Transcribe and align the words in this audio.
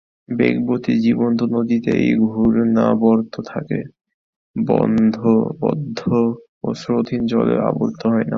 বেগবতী 0.29 0.93
জীবন্ত 0.99 1.39
নদীতেই 1.55 2.07
ঘূর্ণাবর্ত 2.25 3.33
থাকে, 3.47 3.79
বদ্ধ 5.61 5.97
ও 6.63 6.67
স্রোতহীন 6.73 7.23
জলে 7.25 7.55
আবর্ত 7.69 8.01
হয় 8.05 8.23
না। 8.23 8.29